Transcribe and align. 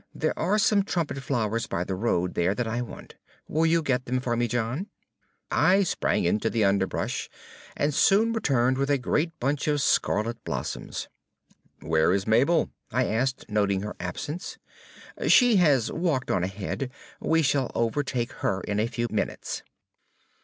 There 0.15 0.33
are 0.35 0.57
some 0.57 0.81
trumpet 0.81 1.19
flowers 1.19 1.67
by 1.67 1.83
the 1.83 1.93
road 1.93 2.33
there 2.33 2.55
that 2.55 2.65
I 2.65 2.81
want. 2.81 3.17
Will 3.47 3.67
you 3.67 3.83
get 3.83 4.05
them 4.05 4.19
for 4.19 4.35
me, 4.35 4.47
John?" 4.47 4.87
I 5.51 5.83
sprang 5.83 6.23
into 6.23 6.49
the 6.49 6.63
underbrush, 6.65 7.29
and 7.77 7.93
soon 7.93 8.33
returned 8.33 8.79
with 8.79 8.89
a 8.89 8.97
great 8.97 9.31
bunch 9.39 9.67
of 9.67 9.79
scarlet 9.79 10.43
blossoms. 10.43 11.07
"Where 11.81 12.13
is 12.13 12.25
Mabel?" 12.25 12.71
I 12.91 13.05
asked, 13.05 13.45
noting 13.47 13.81
her 13.83 13.95
absence. 13.99 14.57
"She 15.27 15.57
has 15.57 15.91
walked 15.91 16.31
on 16.31 16.43
ahead. 16.43 16.89
We 17.19 17.43
shall 17.43 17.69
overtake 17.75 18.31
her 18.41 18.61
in 18.61 18.79
a 18.79 18.87
few 18.87 19.05
minutes." 19.11 19.61